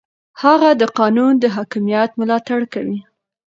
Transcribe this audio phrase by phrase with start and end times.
[0.43, 2.99] هغه د قانون د حاکمیت ملاتړ کوي.